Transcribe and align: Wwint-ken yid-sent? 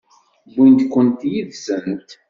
Wwint-ken 0.51 1.09
yid-sent? 1.31 2.09